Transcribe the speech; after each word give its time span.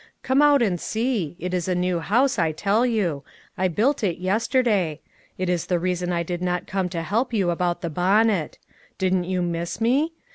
"Come 0.23 0.41
out 0.41 0.63
and 0.63 0.81
see. 0.81 1.35
It 1.37 1.53
is 1.53 1.67
a 1.67 1.75
new 1.75 1.99
house, 1.99 2.39
I 2.39 2.53
tell 2.53 2.87
you; 2.87 3.23
I 3.55 3.67
built 3.67 4.03
it 4.03 4.17
yesterday; 4.17 4.99
that 5.37 5.47
is 5.47 5.67
the 5.67 5.77
reason 5.77 6.11
I 6.11 6.23
did 6.23 6.41
not 6.41 6.65
come 6.65 6.89
to 6.89 7.03
help 7.03 7.33
yon 7.33 7.51
about 7.51 7.81
the 7.81 7.89
bonnet. 7.91 8.57
Didn't 8.97 9.25
you 9.25 9.43
miss 9.43 9.79
me? 9.79 10.13